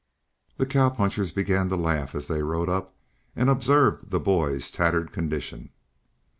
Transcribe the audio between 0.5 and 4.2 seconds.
The cowpunchers began to laugh as they rode up and observed the